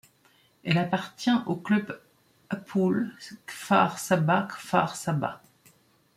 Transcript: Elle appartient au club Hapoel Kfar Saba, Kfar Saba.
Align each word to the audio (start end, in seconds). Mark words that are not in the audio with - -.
Elle 0.63 0.79
appartient 0.79 1.29
au 1.45 1.57
club 1.57 2.01
Hapoel 2.49 3.11
Kfar 3.45 3.99
Saba, 3.99 4.47
Kfar 4.49 4.95
Saba. 4.95 5.43